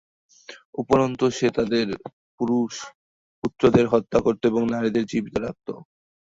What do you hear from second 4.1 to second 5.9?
করত এবং নারীদেরকে জীবিত রাখত।